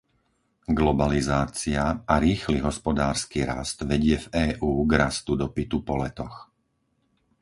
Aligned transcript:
Globalizácia 0.79 1.83
a 2.09 2.13
rýchly 2.25 2.57
hospodársky 2.67 3.39
rast 3.51 3.79
vedie 3.91 4.17
v 4.23 4.27
EÚ 4.57 4.73
k 4.89 4.97
rastu 5.01 5.31
dopytu 5.43 5.77
po 5.87 5.93
letoch. 6.03 6.35